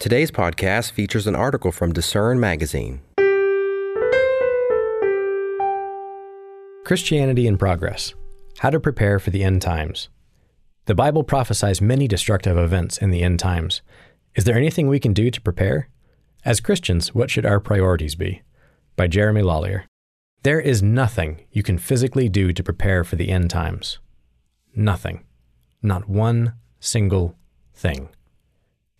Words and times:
Today's 0.00 0.30
podcast 0.30 0.92
features 0.92 1.26
an 1.26 1.36
article 1.36 1.70
from 1.70 1.92
Discern 1.92 2.40
Magazine. 2.40 3.02
Christianity 6.86 7.46
in 7.46 7.58
Progress 7.58 8.14
How 8.60 8.70
to 8.70 8.80
Prepare 8.80 9.18
for 9.18 9.28
the 9.28 9.44
End 9.44 9.60
Times. 9.60 10.08
The 10.86 10.94
Bible 10.94 11.22
prophesies 11.22 11.82
many 11.82 12.08
destructive 12.08 12.56
events 12.56 12.96
in 12.96 13.10
the 13.10 13.22
end 13.22 13.40
times. 13.40 13.82
Is 14.34 14.44
there 14.44 14.56
anything 14.56 14.88
we 14.88 15.00
can 15.00 15.12
do 15.12 15.30
to 15.30 15.40
prepare? 15.42 15.90
As 16.46 16.60
Christians, 16.60 17.14
what 17.14 17.28
should 17.28 17.44
our 17.44 17.60
priorities 17.60 18.14
be? 18.14 18.40
By 18.96 19.06
Jeremy 19.06 19.42
Lallier. 19.42 19.82
There 20.44 20.60
is 20.60 20.82
nothing 20.82 21.44
you 21.52 21.62
can 21.62 21.76
physically 21.76 22.30
do 22.30 22.54
to 22.54 22.62
prepare 22.62 23.04
for 23.04 23.16
the 23.16 23.28
end 23.28 23.50
times. 23.50 23.98
Nothing. 24.74 25.26
Not 25.82 26.08
one 26.08 26.54
single 26.80 27.36
thing. 27.74 28.08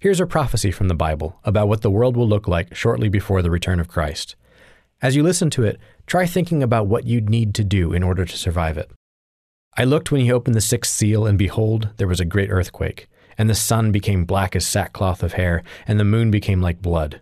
Here's 0.01 0.19
a 0.19 0.25
prophecy 0.25 0.71
from 0.71 0.89
the 0.89 0.95
Bible 0.95 1.39
about 1.45 1.69
what 1.69 1.83
the 1.83 1.91
world 1.91 2.17
will 2.17 2.27
look 2.27 2.49
like 2.49 2.75
shortly 2.75 3.11
before 3.11 3.43
the 3.43 3.51
return 3.51 3.79
of 3.79 3.89
Christ. 3.89 4.35
As 5.03 5.15
you 5.15 5.23
listen 5.23 5.51
to 5.51 5.65
it, 5.65 5.79
try 6.07 6.25
thinking 6.25 6.63
about 6.63 6.87
what 6.87 7.05
you'd 7.05 7.29
need 7.29 7.55
to 7.57 7.65
do 7.65 7.93
in 7.93 8.03
order 8.03 8.25
to 8.25 8.37
survive 8.39 8.79
it. 8.79 8.91
I 9.77 9.85
looked 9.85 10.11
when 10.11 10.23
he 10.23 10.33
opened 10.33 10.55
the 10.55 10.63
sixth 10.63 10.95
seal, 10.95 11.27
and 11.27 11.37
behold, 11.37 11.91
there 11.99 12.09
was 12.09 12.19
a 12.19 12.25
great 12.25 12.49
earthquake, 12.49 13.09
and 13.37 13.51
the 13.51 13.55
sun 13.55 13.93
became 13.93 14.25
black 14.25 14.57
as 14.57 14.67
sackcloth 14.67 15.23
of 15.23 15.35
hair, 15.35 15.63
and 15.87 16.01
the 16.01 16.05
moon 16.05 16.31
became 16.31 16.63
like 16.63 16.81
blood. 16.81 17.21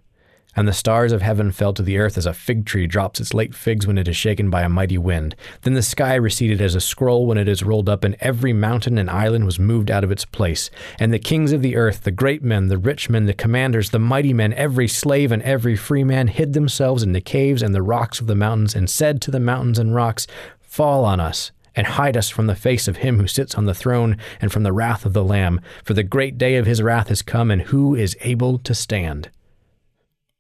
And 0.57 0.67
the 0.67 0.73
stars 0.73 1.13
of 1.13 1.23
heaven 1.23 1.53
fell 1.53 1.73
to 1.75 1.83
the 1.83 1.99
earth 1.99 2.19
as 2.19 2.27
a 2.27 2.33
fig 2.33 2.67
tree 2.67 2.87
drops 2.87 3.21
its 3.21 3.35
late 3.35 3.55
figs 3.55 3.87
when 3.87 3.99
it 3.99 4.09
is 4.09 4.17
shaken 4.17 4.51
by 4.51 4.63
a 4.63 4.69
mighty 4.69 4.99
wind. 4.99 5.37
Then 5.63 5.75
the 5.75 5.83
sky 5.83 6.15
receded 6.15 6.61
as 6.61 6.75
a 6.75 6.81
scroll 6.81 7.27
when 7.27 7.39
it 7.39 7.47
is 7.49 7.63
rolled 7.63 7.89
up, 7.89 8.03
and 8.03 8.17
every 8.21 8.53
mountain 8.53 8.99
and 8.99 9.09
island 9.09 9.45
was 9.45 9.59
moved 9.59 9.91
out 9.91 10.05
of 10.05 10.11
its 10.11 10.25
place. 10.25 10.71
And 10.99 11.13
the 11.13 11.19
kings 11.19 11.53
of 11.53 11.63
the 11.63 11.77
earth, 11.77 12.03
the 12.03 12.11
great 12.11 12.43
men, 12.43 12.69
the 12.69 12.79
rich 12.79 13.09
men, 13.09 13.27
the 13.27 13.35
commanders, 13.35 13.91
the 13.91 13.99
mighty 13.99 14.33
men, 14.33 14.53
every 14.55 14.89
slave 14.89 15.31
and 15.31 15.43
every 15.43 15.77
free 15.77 16.03
man, 16.03 16.29
hid 16.29 16.55
themselves 16.55 17.03
in 17.03 17.13
the 17.13 17.21
caves 17.21 17.63
and 17.63 17.75
the 17.75 17.83
rocks 17.83 18.21
of 18.21 18.27
the 18.27 18.35
mountains, 18.35 18.75
and 18.75 18.91
said 18.91 19.21
to 19.23 19.31
the 19.31 19.41
mountains 19.41 19.79
and 19.79 19.95
rocks, 19.95 20.27
Fall 20.61 21.05
on 21.05 21.21
us 21.21 21.53
and 21.79 21.87
hide 21.87 22.17
us 22.17 22.29
from 22.29 22.49
the 22.49 22.57
face 22.57 22.89
of 22.89 22.97
him 22.97 23.21
who 23.21 23.29
sits 23.29 23.55
on 23.55 23.67
the 23.67 23.75
throne 23.75 24.17
and 24.41 24.51
from 24.51 24.65
the 24.65 24.73
wrath 24.73 25.07
of 25.07 25.13
the 25.13 25.23
Lamb. 25.23 25.61
For 25.85 25.95
the 25.95 26.03
great 26.03 26.37
day 26.37 26.57
of 26.57 26.67
his 26.67 26.83
wrath 26.83 27.09
has 27.09 27.23
come, 27.23 27.53
and 27.53 27.63
who 27.63 27.95
is 27.95 28.17
able 28.23 28.59
to 28.59 28.75
stand? 28.75 29.31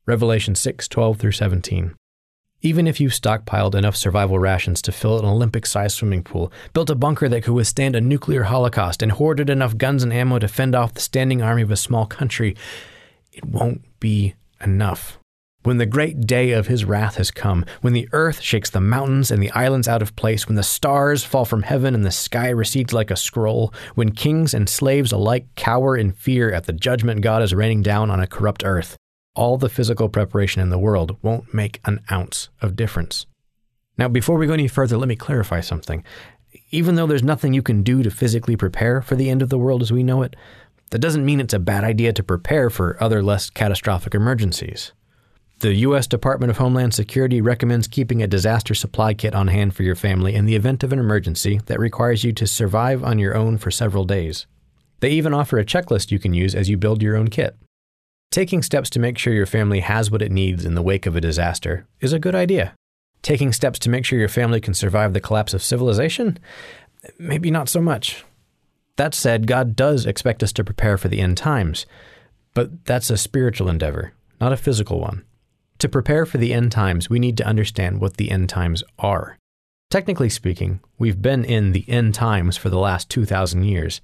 Revelation 0.08 0.54
6 0.54 0.88
12 0.88 1.18
through 1.18 1.32
17. 1.32 1.94
Even 2.62 2.86
if 2.88 2.98
you've 2.98 3.12
stockpiled 3.12 3.74
enough 3.74 3.94
survival 3.94 4.38
rations 4.38 4.80
to 4.80 4.90
fill 4.90 5.18
an 5.18 5.26
Olympic 5.26 5.66
sized 5.66 5.98
swimming 5.98 6.22
pool, 6.22 6.50
built 6.72 6.88
a 6.88 6.94
bunker 6.94 7.28
that 7.28 7.42
could 7.42 7.52
withstand 7.52 7.94
a 7.94 8.00
nuclear 8.00 8.44
holocaust, 8.44 9.02
and 9.02 9.12
hoarded 9.12 9.50
enough 9.50 9.76
guns 9.76 10.02
and 10.02 10.10
ammo 10.10 10.38
to 10.38 10.48
fend 10.48 10.74
off 10.74 10.94
the 10.94 11.00
standing 11.02 11.42
army 11.42 11.60
of 11.60 11.70
a 11.70 11.76
small 11.76 12.06
country, 12.06 12.56
it 13.34 13.44
won't 13.44 13.82
be 14.00 14.34
enough. 14.64 15.18
When 15.64 15.76
the 15.76 15.84
great 15.84 16.22
day 16.22 16.52
of 16.52 16.68
his 16.68 16.86
wrath 16.86 17.16
has 17.16 17.30
come, 17.30 17.66
when 17.82 17.92
the 17.92 18.08
earth 18.12 18.40
shakes 18.40 18.70
the 18.70 18.80
mountains 18.80 19.30
and 19.30 19.42
the 19.42 19.50
islands 19.50 19.88
out 19.88 20.00
of 20.00 20.16
place, 20.16 20.48
when 20.48 20.56
the 20.56 20.62
stars 20.62 21.22
fall 21.22 21.44
from 21.44 21.64
heaven 21.64 21.94
and 21.94 22.02
the 22.02 22.10
sky 22.10 22.48
recedes 22.48 22.94
like 22.94 23.10
a 23.10 23.16
scroll, 23.16 23.74
when 23.94 24.12
kings 24.12 24.54
and 24.54 24.70
slaves 24.70 25.12
alike 25.12 25.48
cower 25.54 25.98
in 25.98 26.12
fear 26.12 26.50
at 26.50 26.64
the 26.64 26.72
judgment 26.72 27.20
God 27.20 27.42
is 27.42 27.54
raining 27.54 27.82
down 27.82 28.10
on 28.10 28.20
a 28.20 28.26
corrupt 28.26 28.64
earth, 28.64 28.96
all 29.38 29.56
the 29.56 29.68
physical 29.68 30.08
preparation 30.08 30.60
in 30.60 30.68
the 30.68 30.78
world 30.78 31.16
won't 31.22 31.54
make 31.54 31.80
an 31.84 32.00
ounce 32.10 32.48
of 32.60 32.74
difference. 32.74 33.24
Now, 33.96 34.08
before 34.08 34.36
we 34.36 34.48
go 34.48 34.52
any 34.52 34.66
further, 34.66 34.98
let 34.98 35.08
me 35.08 35.14
clarify 35.14 35.60
something. 35.60 36.02
Even 36.72 36.96
though 36.96 37.06
there's 37.06 37.22
nothing 37.22 37.54
you 37.54 37.62
can 37.62 37.82
do 37.82 38.02
to 38.02 38.10
physically 38.10 38.56
prepare 38.56 39.00
for 39.00 39.14
the 39.14 39.30
end 39.30 39.40
of 39.40 39.48
the 39.48 39.58
world 39.58 39.80
as 39.80 39.92
we 39.92 40.02
know 40.02 40.22
it, 40.22 40.34
that 40.90 40.98
doesn't 40.98 41.24
mean 41.24 41.40
it's 41.40 41.54
a 41.54 41.60
bad 41.60 41.84
idea 41.84 42.12
to 42.12 42.22
prepare 42.22 42.68
for 42.68 43.00
other 43.02 43.22
less 43.22 43.48
catastrophic 43.48 44.12
emergencies. 44.12 44.92
The 45.60 45.74
U.S. 45.74 46.06
Department 46.08 46.50
of 46.50 46.58
Homeland 46.58 46.94
Security 46.94 47.40
recommends 47.40 47.86
keeping 47.86 48.22
a 48.22 48.26
disaster 48.26 48.74
supply 48.74 49.14
kit 49.14 49.34
on 49.34 49.48
hand 49.48 49.74
for 49.74 49.84
your 49.84 49.96
family 49.96 50.34
in 50.34 50.46
the 50.46 50.56
event 50.56 50.82
of 50.82 50.92
an 50.92 50.98
emergency 50.98 51.60
that 51.66 51.78
requires 51.78 52.24
you 52.24 52.32
to 52.32 52.46
survive 52.46 53.04
on 53.04 53.18
your 53.18 53.36
own 53.36 53.58
for 53.58 53.70
several 53.70 54.04
days. 54.04 54.46
They 55.00 55.10
even 55.10 55.32
offer 55.32 55.58
a 55.58 55.64
checklist 55.64 56.10
you 56.10 56.18
can 56.18 56.34
use 56.34 56.56
as 56.56 56.68
you 56.68 56.76
build 56.76 57.02
your 57.02 57.16
own 57.16 57.28
kit. 57.28 57.56
Taking 58.30 58.62
steps 58.62 58.90
to 58.90 59.00
make 59.00 59.16
sure 59.16 59.32
your 59.32 59.46
family 59.46 59.80
has 59.80 60.10
what 60.10 60.20
it 60.20 60.30
needs 60.30 60.66
in 60.66 60.74
the 60.74 60.82
wake 60.82 61.06
of 61.06 61.16
a 61.16 61.20
disaster 61.20 61.86
is 62.00 62.12
a 62.12 62.18
good 62.18 62.34
idea. 62.34 62.74
Taking 63.22 63.54
steps 63.54 63.78
to 63.80 63.90
make 63.90 64.04
sure 64.04 64.18
your 64.18 64.28
family 64.28 64.60
can 64.60 64.74
survive 64.74 65.14
the 65.14 65.20
collapse 65.20 65.54
of 65.54 65.62
civilization? 65.62 66.38
Maybe 67.18 67.50
not 67.50 67.70
so 67.70 67.80
much. 67.80 68.24
That 68.96 69.14
said, 69.14 69.46
God 69.46 69.74
does 69.74 70.04
expect 70.04 70.42
us 70.42 70.52
to 70.52 70.64
prepare 70.64 70.98
for 70.98 71.08
the 71.08 71.20
end 71.20 71.38
times, 71.38 71.86
but 72.52 72.84
that's 72.84 73.08
a 73.08 73.16
spiritual 73.16 73.70
endeavor, 73.70 74.12
not 74.40 74.52
a 74.52 74.58
physical 74.58 75.00
one. 75.00 75.24
To 75.78 75.88
prepare 75.88 76.26
for 76.26 76.36
the 76.36 76.52
end 76.52 76.70
times, 76.70 77.08
we 77.08 77.18
need 77.18 77.36
to 77.38 77.46
understand 77.46 78.00
what 78.00 78.18
the 78.18 78.30
end 78.30 78.50
times 78.50 78.82
are. 78.98 79.38
Technically 79.90 80.28
speaking, 80.28 80.80
we've 80.98 81.22
been 81.22 81.44
in 81.44 81.72
the 81.72 81.88
end 81.88 82.14
times 82.14 82.58
for 82.58 82.68
the 82.68 82.78
last 82.78 83.08
2,000 83.08 83.62
years, 83.62 84.02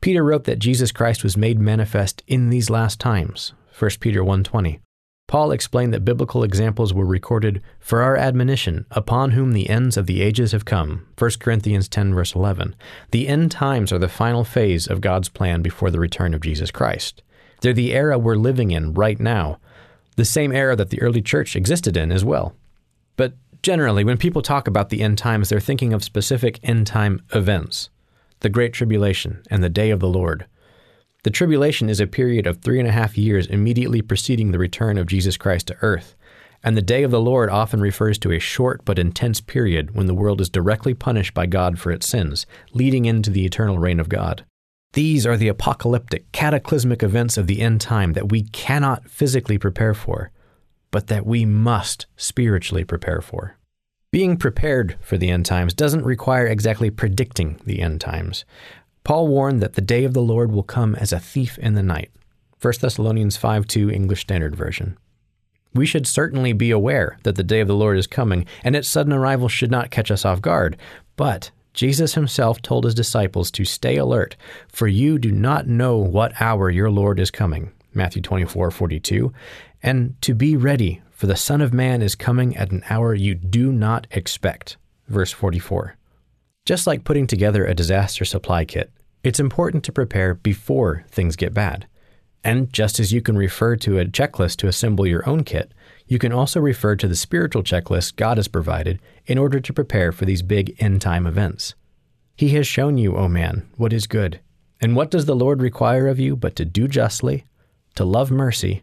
Peter 0.00 0.22
wrote 0.22 0.44
that 0.44 0.58
Jesus 0.58 0.92
Christ 0.92 1.24
was 1.24 1.36
made 1.36 1.58
manifest 1.58 2.22
in 2.26 2.50
these 2.50 2.70
last 2.70 3.00
times, 3.00 3.52
1 3.72 4.00
Peter 4.00 4.22
1:20. 4.22 4.80
Paul 5.28 5.50
explained 5.50 5.92
that 5.92 6.04
biblical 6.04 6.44
examples 6.44 6.94
were 6.94 7.04
recorded 7.04 7.60
for 7.80 8.00
our 8.00 8.16
admonition, 8.16 8.86
upon 8.92 9.32
whom 9.32 9.52
the 9.52 9.68
ends 9.68 9.96
of 9.96 10.06
the 10.06 10.22
ages 10.22 10.52
have 10.52 10.64
come. 10.64 11.06
1 11.18 11.40
Corinthians 11.40 11.88
10, 11.88 12.14
verse 12.14 12.34
11. 12.34 12.76
The 13.10 13.26
end 13.26 13.50
times 13.50 13.92
are 13.92 13.98
the 13.98 14.08
final 14.08 14.44
phase 14.44 14.86
of 14.86 15.00
God's 15.00 15.28
plan 15.28 15.62
before 15.62 15.90
the 15.90 15.98
return 15.98 16.32
of 16.32 16.42
Jesus 16.42 16.70
Christ. 16.70 17.22
They're 17.60 17.72
the 17.72 17.92
era 17.92 18.18
we're 18.18 18.36
living 18.36 18.70
in 18.70 18.94
right 18.94 19.18
now, 19.18 19.58
the 20.14 20.24
same 20.24 20.52
era 20.52 20.76
that 20.76 20.90
the 20.90 21.02
early 21.02 21.22
church 21.22 21.56
existed 21.56 21.96
in 21.96 22.12
as 22.12 22.24
well. 22.24 22.54
But 23.16 23.34
generally, 23.62 24.04
when 24.04 24.18
people 24.18 24.42
talk 24.42 24.68
about 24.68 24.90
the 24.90 25.02
end 25.02 25.18
times, 25.18 25.48
they're 25.48 25.58
thinking 25.58 25.92
of 25.92 26.04
specific 26.04 26.60
end 26.62 26.86
time 26.86 27.20
events 27.34 27.90
the 28.46 28.50
Great 28.50 28.72
Tribulation, 28.72 29.42
and 29.50 29.60
the 29.60 29.68
Day 29.68 29.90
of 29.90 29.98
the 29.98 30.08
Lord. 30.08 30.46
The 31.24 31.30
tribulation 31.30 31.90
is 31.90 31.98
a 31.98 32.06
period 32.06 32.46
of 32.46 32.58
three 32.58 32.78
and 32.78 32.86
a 32.86 32.92
half 32.92 33.18
years 33.18 33.48
immediately 33.48 34.02
preceding 34.02 34.52
the 34.52 34.58
return 34.60 34.98
of 34.98 35.08
Jesus 35.08 35.36
Christ 35.36 35.66
to 35.66 35.76
earth, 35.82 36.14
and 36.62 36.76
the 36.76 36.80
Day 36.80 37.02
of 37.02 37.10
the 37.10 37.20
Lord 37.20 37.50
often 37.50 37.80
refers 37.80 38.18
to 38.18 38.30
a 38.30 38.38
short 38.38 38.84
but 38.84 39.00
intense 39.00 39.40
period 39.40 39.96
when 39.96 40.06
the 40.06 40.14
world 40.14 40.40
is 40.40 40.48
directly 40.48 40.94
punished 40.94 41.34
by 41.34 41.46
God 41.46 41.80
for 41.80 41.90
its 41.90 42.06
sins, 42.06 42.46
leading 42.72 43.04
into 43.04 43.30
the 43.30 43.44
eternal 43.44 43.80
reign 43.80 43.98
of 43.98 44.08
God. 44.08 44.44
These 44.92 45.26
are 45.26 45.36
the 45.36 45.48
apocalyptic, 45.48 46.30
cataclysmic 46.30 47.02
events 47.02 47.36
of 47.36 47.48
the 47.48 47.62
end 47.62 47.80
time 47.80 48.12
that 48.12 48.30
we 48.30 48.44
cannot 48.44 49.10
physically 49.10 49.58
prepare 49.58 49.92
for, 49.92 50.30
but 50.92 51.08
that 51.08 51.26
we 51.26 51.44
must 51.44 52.06
spiritually 52.16 52.84
prepare 52.84 53.20
for. 53.20 53.58
Being 54.16 54.38
prepared 54.38 54.96
for 55.02 55.18
the 55.18 55.28
end 55.28 55.44
times 55.44 55.74
doesn't 55.74 56.06
require 56.06 56.46
exactly 56.46 56.88
predicting 56.88 57.60
the 57.66 57.82
end 57.82 58.00
times. 58.00 58.46
Paul 59.04 59.28
warned 59.28 59.60
that 59.60 59.74
the 59.74 59.82
day 59.82 60.04
of 60.04 60.14
the 60.14 60.22
Lord 60.22 60.50
will 60.50 60.62
come 60.62 60.94
as 60.94 61.12
a 61.12 61.20
thief 61.20 61.58
in 61.58 61.74
the 61.74 61.82
night. 61.82 62.10
1 62.62 62.72
Thessalonians 62.80 63.36
5 63.36 63.66
2 63.66 63.90
English 63.90 64.22
Standard 64.22 64.56
Version. 64.56 64.96
We 65.74 65.84
should 65.84 66.06
certainly 66.06 66.54
be 66.54 66.70
aware 66.70 67.18
that 67.24 67.36
the 67.36 67.44
day 67.44 67.60
of 67.60 67.68
the 67.68 67.76
Lord 67.76 67.98
is 67.98 68.06
coming, 68.06 68.46
and 68.64 68.74
its 68.74 68.88
sudden 68.88 69.12
arrival 69.12 69.50
should 69.50 69.70
not 69.70 69.90
catch 69.90 70.10
us 70.10 70.24
off 70.24 70.40
guard. 70.40 70.78
But 71.16 71.50
Jesus 71.74 72.14
himself 72.14 72.62
told 72.62 72.86
his 72.86 72.94
disciples 72.94 73.50
to 73.50 73.66
stay 73.66 73.98
alert, 73.98 74.34
for 74.68 74.86
you 74.88 75.18
do 75.18 75.30
not 75.30 75.66
know 75.66 75.98
what 75.98 76.40
hour 76.40 76.70
your 76.70 76.90
Lord 76.90 77.20
is 77.20 77.30
coming. 77.30 77.70
Matthew 77.92 78.22
24 78.22 78.70
42. 78.70 79.30
And 79.82 80.18
to 80.22 80.34
be 80.34 80.56
ready, 80.56 81.02
for 81.16 81.26
the 81.26 81.34
Son 81.34 81.62
of 81.62 81.72
Man 81.72 82.02
is 82.02 82.14
coming 82.14 82.54
at 82.58 82.70
an 82.70 82.84
hour 82.90 83.14
you 83.14 83.34
do 83.34 83.72
not 83.72 84.06
expect. 84.10 84.76
Verse 85.08 85.32
44. 85.32 85.96
Just 86.66 86.86
like 86.86 87.04
putting 87.04 87.26
together 87.26 87.64
a 87.64 87.74
disaster 87.74 88.26
supply 88.26 88.66
kit, 88.66 88.92
it's 89.24 89.40
important 89.40 89.82
to 89.84 89.92
prepare 89.92 90.34
before 90.34 91.06
things 91.08 91.34
get 91.34 91.54
bad. 91.54 91.86
And 92.44 92.70
just 92.70 93.00
as 93.00 93.14
you 93.14 93.22
can 93.22 93.38
refer 93.38 93.76
to 93.76 93.98
a 93.98 94.04
checklist 94.04 94.56
to 94.56 94.68
assemble 94.68 95.06
your 95.06 95.26
own 95.26 95.42
kit, 95.42 95.72
you 96.06 96.18
can 96.18 96.32
also 96.32 96.60
refer 96.60 96.96
to 96.96 97.08
the 97.08 97.16
spiritual 97.16 97.62
checklist 97.62 98.16
God 98.16 98.36
has 98.36 98.46
provided 98.46 99.00
in 99.24 99.38
order 99.38 99.58
to 99.58 99.72
prepare 99.72 100.12
for 100.12 100.26
these 100.26 100.42
big 100.42 100.76
end 100.78 101.00
time 101.00 101.26
events. 101.26 101.74
He 102.36 102.50
has 102.50 102.66
shown 102.66 102.98
you, 102.98 103.16
O 103.16 103.20
oh 103.20 103.28
man, 103.28 103.66
what 103.78 103.94
is 103.94 104.06
good. 104.06 104.40
And 104.82 104.94
what 104.94 105.10
does 105.10 105.24
the 105.24 105.34
Lord 105.34 105.62
require 105.62 106.08
of 106.08 106.20
you 106.20 106.36
but 106.36 106.56
to 106.56 106.66
do 106.66 106.86
justly, 106.86 107.46
to 107.94 108.04
love 108.04 108.30
mercy, 108.30 108.82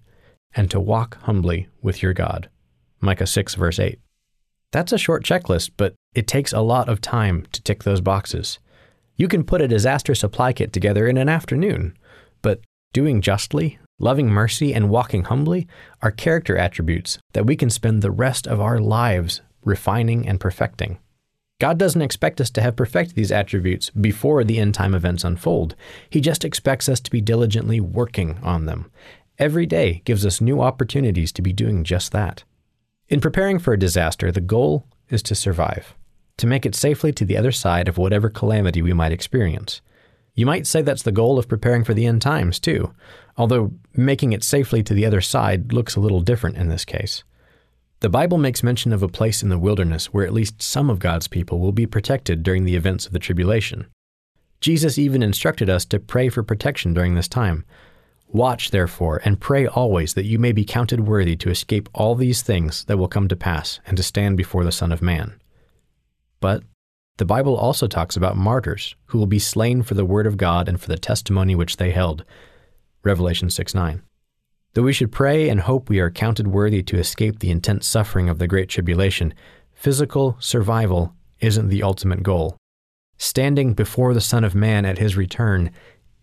and 0.55 0.69
to 0.71 0.79
walk 0.79 1.17
humbly 1.23 1.67
with 1.81 2.01
your 2.01 2.13
God. 2.13 2.49
Micah 2.99 3.27
6, 3.27 3.55
verse 3.55 3.79
8. 3.79 3.99
That's 4.71 4.91
a 4.91 4.97
short 4.97 5.23
checklist, 5.23 5.71
but 5.77 5.93
it 6.15 6.27
takes 6.27 6.53
a 6.53 6.61
lot 6.61 6.89
of 6.89 7.01
time 7.01 7.45
to 7.51 7.61
tick 7.61 7.83
those 7.83 8.01
boxes. 8.01 8.59
You 9.15 9.27
can 9.27 9.43
put 9.43 9.61
a 9.61 9.67
disaster 9.67 10.15
supply 10.15 10.53
kit 10.53 10.73
together 10.73 11.07
in 11.07 11.17
an 11.17 11.29
afternoon, 11.29 11.95
but 12.41 12.61
doing 12.91 13.21
justly, 13.21 13.77
loving 13.99 14.29
mercy, 14.29 14.73
and 14.73 14.89
walking 14.89 15.25
humbly 15.25 15.67
are 16.01 16.11
character 16.11 16.57
attributes 16.57 17.19
that 17.33 17.45
we 17.45 17.55
can 17.55 17.69
spend 17.69 18.01
the 18.01 18.11
rest 18.11 18.47
of 18.47 18.59
our 18.59 18.79
lives 18.79 19.41
refining 19.63 20.27
and 20.27 20.39
perfecting. 20.39 20.97
God 21.61 21.77
doesn't 21.77 22.01
expect 22.01 22.41
us 22.41 22.49
to 22.51 22.61
have 22.61 22.75
perfected 22.75 23.15
these 23.15 23.31
attributes 23.31 23.89
before 23.91 24.43
the 24.43 24.59
end 24.59 24.73
time 24.73 24.93
events 24.95 25.23
unfold. 25.23 25.75
He 26.09 26.19
just 26.19 26.43
expects 26.43 26.89
us 26.89 26.99
to 27.01 27.11
be 27.11 27.21
diligently 27.21 27.79
working 27.79 28.39
on 28.41 28.65
them 28.65 28.91
Every 29.39 29.65
day 29.65 30.01
gives 30.05 30.25
us 30.25 30.41
new 30.41 30.61
opportunities 30.61 31.31
to 31.33 31.41
be 31.41 31.53
doing 31.53 31.83
just 31.83 32.11
that. 32.11 32.43
In 33.09 33.19
preparing 33.19 33.57
for 33.59 33.73
a 33.73 33.79
disaster, 33.79 34.31
the 34.31 34.41
goal 34.41 34.85
is 35.09 35.23
to 35.23 35.35
survive, 35.35 35.95
to 36.37 36.47
make 36.47 36.65
it 36.65 36.75
safely 36.75 37.11
to 37.13 37.25
the 37.25 37.37
other 37.37 37.51
side 37.51 37.87
of 37.87 37.97
whatever 37.97 38.29
calamity 38.29 38.81
we 38.81 38.93
might 38.93 39.11
experience. 39.11 39.81
You 40.35 40.45
might 40.45 40.67
say 40.67 40.81
that's 40.81 41.03
the 41.03 41.11
goal 41.11 41.37
of 41.37 41.47
preparing 41.47 41.83
for 41.83 41.93
the 41.93 42.05
end 42.05 42.21
times, 42.21 42.59
too, 42.59 42.93
although 43.37 43.71
making 43.95 44.33
it 44.33 44.43
safely 44.43 44.83
to 44.83 44.93
the 44.93 45.05
other 45.05 45.21
side 45.21 45.73
looks 45.73 45.95
a 45.95 45.99
little 45.99 46.21
different 46.21 46.57
in 46.57 46.69
this 46.69 46.85
case. 46.85 47.23
The 47.99 48.09
Bible 48.09 48.37
makes 48.37 48.63
mention 48.63 48.93
of 48.93 49.01
a 49.01 49.07
place 49.07 49.41
in 49.41 49.49
the 49.49 49.59
wilderness 49.59 50.07
where 50.07 50.25
at 50.25 50.33
least 50.33 50.61
some 50.61 50.89
of 50.89 50.99
God's 50.99 51.27
people 51.27 51.59
will 51.59 51.71
be 51.71 51.85
protected 51.85 52.43
during 52.43 52.65
the 52.65 52.75
events 52.75 53.05
of 53.05 53.13
the 53.13 53.19
tribulation. 53.19 53.87
Jesus 54.59 54.97
even 54.97 55.23
instructed 55.23 55.69
us 55.69 55.85
to 55.85 55.99
pray 55.99 56.29
for 56.29 56.43
protection 56.43 56.93
during 56.93 57.15
this 57.15 57.27
time. 57.27 57.65
Watch, 58.33 58.71
therefore, 58.71 59.21
and 59.23 59.39
pray 59.39 59.67
always 59.67 60.15
that 60.15 60.25
you 60.25 60.39
may 60.39 60.51
be 60.51 60.65
counted 60.65 61.07
worthy 61.07 61.35
to 61.35 61.51
escape 61.51 61.87
all 61.93 62.15
these 62.15 62.41
things 62.41 62.83
that 62.85 62.97
will 62.97 63.07
come 63.07 63.27
to 63.27 63.35
pass 63.35 63.79
and 63.85 63.95
to 63.95 64.01
stand 64.01 64.37
before 64.37 64.63
the 64.63 64.71
Son 64.71 64.91
of 64.91 65.03
Man. 65.03 65.39
But 66.39 66.63
the 67.17 67.25
Bible 67.25 67.55
also 67.55 67.85
talks 67.85 68.17
about 68.17 68.35
martyrs 68.35 68.95
who 69.05 69.19
will 69.19 69.27
be 69.27 69.37
slain 69.37 69.83
for 69.83 69.93
the 69.93 70.03
word 70.03 70.25
of 70.25 70.37
God 70.37 70.67
and 70.67 70.81
for 70.81 70.87
the 70.87 70.97
testimony 70.97 71.53
which 71.53 71.77
they 71.77 71.91
held. 71.91 72.25
Revelation 73.03 73.51
6 73.51 73.75
9. 73.75 74.01
Though 74.73 74.81
we 74.81 74.93
should 74.93 75.11
pray 75.11 75.47
and 75.47 75.61
hope 75.61 75.87
we 75.87 75.99
are 75.99 76.09
counted 76.09 76.47
worthy 76.47 76.81
to 76.81 76.97
escape 76.97 77.37
the 77.37 77.51
intense 77.51 77.85
suffering 77.85 78.29
of 78.29 78.39
the 78.39 78.47
Great 78.47 78.67
Tribulation, 78.67 79.35
physical 79.75 80.37
survival 80.39 81.13
isn't 81.39 81.67
the 81.67 81.83
ultimate 81.83 82.23
goal. 82.23 82.57
Standing 83.19 83.75
before 83.75 84.15
the 84.15 84.21
Son 84.21 84.43
of 84.43 84.55
Man 84.55 84.85
at 84.85 84.97
his 84.97 85.15
return 85.15 85.69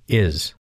is. 0.08 0.54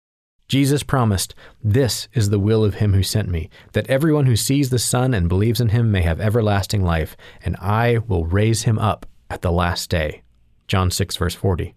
Jesus 0.49 0.83
promised, 0.83 1.35
This 1.63 2.09
is 2.13 2.31
the 2.31 2.39
will 2.39 2.65
of 2.65 2.75
him 2.75 2.95
who 2.95 3.03
sent 3.03 3.29
me, 3.29 3.51
that 3.73 3.91
everyone 3.91 4.27
who 4.27 4.37
sees 4.37 4.71
the 4.71 4.79
Son 4.79 5.13
and 5.13 5.29
believes 5.29 5.61
in 5.61 5.71
him 5.71 5.91
may 5.91 6.03
have 6.03 6.21
everlasting 6.21 6.83
life, 6.85 7.17
and 7.45 7.57
I 7.57 7.99
will 8.07 8.27
raise 8.27 8.63
him 8.63 8.79
up 8.79 9.07
at 9.29 9.43
the 9.43 9.51
last 9.51 9.91
day. 9.91 10.23
John 10.69 10.91
6, 10.91 11.17
verse 11.17 11.35
40. 11.35 11.75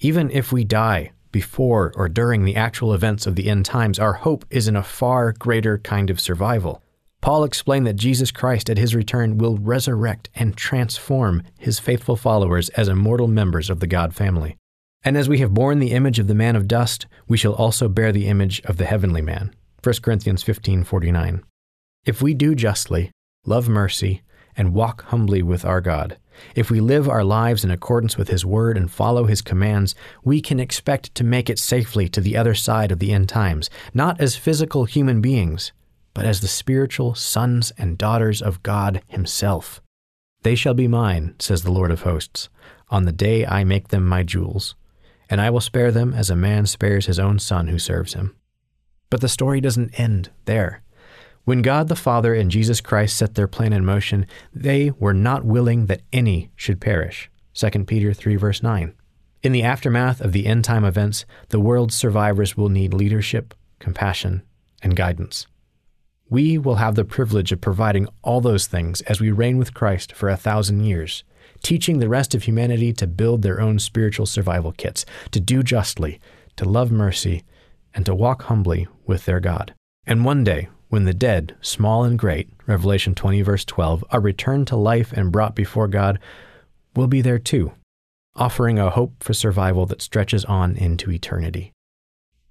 Even 0.00 0.30
if 0.30 0.52
we 0.52 0.62
die 0.62 1.12
before 1.32 1.92
or 1.96 2.08
during 2.08 2.44
the 2.44 2.56
actual 2.56 2.94
events 2.94 3.26
of 3.26 3.34
the 3.34 3.50
end 3.50 3.64
times, 3.64 3.98
our 3.98 4.12
hope 4.12 4.44
is 4.50 4.68
in 4.68 4.76
a 4.76 4.82
far 4.82 5.32
greater 5.32 5.78
kind 5.78 6.08
of 6.08 6.20
survival. 6.20 6.82
Paul 7.20 7.42
explained 7.42 7.86
that 7.88 7.96
Jesus 7.96 8.30
Christ 8.30 8.70
at 8.70 8.78
his 8.78 8.94
return 8.94 9.36
will 9.36 9.56
resurrect 9.56 10.30
and 10.34 10.56
transform 10.56 11.42
his 11.58 11.80
faithful 11.80 12.14
followers 12.14 12.68
as 12.70 12.88
immortal 12.88 13.26
members 13.26 13.68
of 13.68 13.80
the 13.80 13.86
God 13.86 14.14
family. 14.14 14.56
And 15.06 15.16
as 15.16 15.28
we 15.28 15.38
have 15.38 15.54
borne 15.54 15.78
the 15.78 15.92
image 15.92 16.18
of 16.18 16.26
the 16.26 16.34
man 16.34 16.56
of 16.56 16.66
dust, 16.66 17.06
we 17.28 17.36
shall 17.36 17.52
also 17.52 17.88
bear 17.88 18.10
the 18.10 18.26
image 18.26 18.60
of 18.62 18.76
the 18.76 18.86
heavenly 18.86 19.22
man. 19.22 19.54
1 19.80 20.02
Corinthians 20.02 20.42
15:49. 20.42 21.44
If 22.04 22.20
we 22.20 22.34
do 22.34 22.56
justly, 22.56 23.12
love 23.44 23.68
mercy, 23.68 24.22
and 24.56 24.74
walk 24.74 25.04
humbly 25.04 25.44
with 25.44 25.64
our 25.64 25.80
God, 25.80 26.16
if 26.56 26.72
we 26.72 26.80
live 26.80 27.08
our 27.08 27.22
lives 27.22 27.62
in 27.62 27.70
accordance 27.70 28.16
with 28.16 28.30
his 28.30 28.44
word 28.44 28.76
and 28.76 28.90
follow 28.90 29.26
his 29.26 29.42
commands, 29.42 29.94
we 30.24 30.40
can 30.40 30.58
expect 30.58 31.14
to 31.14 31.22
make 31.22 31.48
it 31.48 31.60
safely 31.60 32.08
to 32.08 32.20
the 32.20 32.36
other 32.36 32.54
side 32.54 32.90
of 32.90 32.98
the 32.98 33.12
end 33.12 33.28
times, 33.28 33.70
not 33.94 34.20
as 34.20 34.34
physical 34.34 34.86
human 34.86 35.20
beings, 35.20 35.70
but 36.14 36.24
as 36.24 36.40
the 36.40 36.48
spiritual 36.48 37.14
sons 37.14 37.72
and 37.78 37.96
daughters 37.96 38.42
of 38.42 38.64
God 38.64 39.02
himself. 39.06 39.80
They 40.42 40.56
shall 40.56 40.74
be 40.74 40.88
mine, 40.88 41.36
says 41.38 41.62
the 41.62 41.70
Lord 41.70 41.92
of 41.92 42.02
hosts, 42.02 42.48
on 42.88 43.04
the 43.04 43.12
day 43.12 43.46
I 43.46 43.62
make 43.62 43.88
them 43.88 44.04
my 44.04 44.24
jewels 44.24 44.74
and 45.28 45.40
I 45.40 45.50
will 45.50 45.60
spare 45.60 45.90
them 45.90 46.14
as 46.14 46.30
a 46.30 46.36
man 46.36 46.66
spares 46.66 47.06
his 47.06 47.18
own 47.18 47.38
son 47.38 47.68
who 47.68 47.78
serves 47.78 48.14
him. 48.14 48.36
But 49.10 49.20
the 49.20 49.28
story 49.28 49.60
doesn't 49.60 49.98
end 49.98 50.30
there. 50.44 50.82
When 51.44 51.62
God 51.62 51.88
the 51.88 51.96
Father 51.96 52.34
and 52.34 52.50
Jesus 52.50 52.80
Christ 52.80 53.16
set 53.16 53.34
their 53.34 53.46
plan 53.46 53.72
in 53.72 53.84
motion, 53.84 54.26
they 54.52 54.90
were 54.98 55.14
not 55.14 55.44
willing 55.44 55.86
that 55.86 56.02
any 56.12 56.50
should 56.56 56.80
perish. 56.80 57.30
2 57.54 57.84
Peter 57.84 58.12
3 58.12 58.36
verse 58.36 58.62
9. 58.62 58.94
In 59.42 59.52
the 59.52 59.62
aftermath 59.62 60.20
of 60.20 60.32
the 60.32 60.46
end 60.46 60.64
time 60.64 60.84
events, 60.84 61.24
the 61.50 61.60
world's 61.60 61.94
survivors 61.94 62.56
will 62.56 62.68
need 62.68 62.92
leadership, 62.92 63.54
compassion, 63.78 64.42
and 64.82 64.96
guidance. 64.96 65.46
We 66.28 66.58
will 66.58 66.74
have 66.76 66.96
the 66.96 67.04
privilege 67.04 67.52
of 67.52 67.60
providing 67.60 68.08
all 68.22 68.40
those 68.40 68.66
things 68.66 69.00
as 69.02 69.20
we 69.20 69.30
reign 69.30 69.56
with 69.56 69.72
Christ 69.72 70.12
for 70.12 70.28
a 70.28 70.36
thousand 70.36 70.84
years 70.84 71.22
teaching 71.62 71.98
the 71.98 72.08
rest 72.08 72.34
of 72.34 72.44
humanity 72.44 72.92
to 72.94 73.06
build 73.06 73.42
their 73.42 73.60
own 73.60 73.78
spiritual 73.78 74.26
survival 74.26 74.72
kits, 74.72 75.04
to 75.30 75.40
do 75.40 75.62
justly, 75.62 76.20
to 76.56 76.64
love 76.64 76.90
mercy, 76.90 77.44
and 77.94 78.04
to 78.06 78.14
walk 78.14 78.42
humbly 78.42 78.86
with 79.06 79.24
their 79.24 79.40
God. 79.40 79.74
And 80.06 80.24
one 80.24 80.44
day, 80.44 80.68
when 80.88 81.04
the 81.04 81.14
dead, 81.14 81.56
small 81.60 82.04
and 82.04 82.18
great, 82.18 82.48
Revelation 82.66 83.14
20, 83.14 83.42
verse 83.42 83.64
12, 83.64 84.04
are 84.10 84.20
returned 84.20 84.66
to 84.68 84.76
life 84.76 85.12
and 85.12 85.32
brought 85.32 85.54
before 85.54 85.88
God, 85.88 86.18
we'll 86.94 87.08
be 87.08 87.22
there 87.22 87.38
too, 87.38 87.72
offering 88.36 88.78
a 88.78 88.90
hope 88.90 89.22
for 89.22 89.34
survival 89.34 89.86
that 89.86 90.02
stretches 90.02 90.44
on 90.44 90.76
into 90.76 91.10
eternity. 91.10 91.72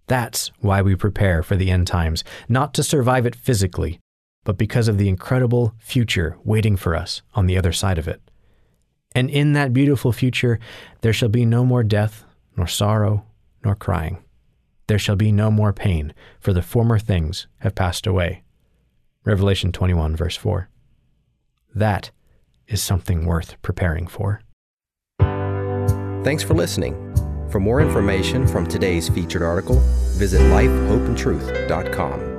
That's 0.08 0.52
why 0.60 0.82
we 0.82 0.96
prepare 0.96 1.44
for 1.44 1.56
the 1.56 1.72
end 1.72 1.88
times, 1.88 2.24
not 2.48 2.74
to 2.76 2.84
survive 2.84 3.26
it 3.26 3.36
physically, 3.36 4.00
but 4.44 4.58
because 4.58 4.88
of 4.88 4.98
the 4.98 5.10
incredible 5.10 5.74
future 5.80 6.38
waiting 6.44 6.78
for 6.78 6.96
us 6.96 7.22
on 7.34 7.48
the 7.48 7.58
other 7.58 7.74
side 7.74 7.98
of 7.98 8.08
it. 8.08 8.22
And 9.16 9.30
in 9.30 9.54
that 9.54 9.74
beautiful 9.74 10.12
future, 10.12 10.60
there 11.02 11.14
shall 11.14 11.30
be 11.30 11.46
no 11.46 11.64
more 11.64 11.84
death, 11.84 12.26
nor 12.58 12.68
sorrow, 12.68 13.26
nor 13.64 13.74
crying. 13.74 14.22
There 14.88 15.00
shall 15.00 15.16
be 15.16 15.32
no 15.32 15.50
more 15.50 15.74
pain, 15.74 16.14
for 16.40 16.54
the 16.54 16.62
former 16.62 17.00
things 17.00 17.48
have 17.60 17.74
passed 17.74 18.06
away. 18.06 18.44
Revelation 19.24 19.72
21, 19.72 20.16
verse 20.16 20.36
4. 20.36 20.70
That 21.74 22.12
is 22.68 22.84
something 22.84 23.26
worth 23.26 23.60
preparing 23.62 24.06
for. 24.08 24.42
Thanks 26.24 26.44
for 26.44 26.54
listening. 26.54 26.96
For 27.50 27.60
more 27.60 27.80
information 27.82 28.48
from 28.48 28.68
today's 28.68 29.08
featured 29.10 29.42
article, 29.44 29.80
visit 30.18 30.42
lifehopeandtruth.com. 30.42 32.35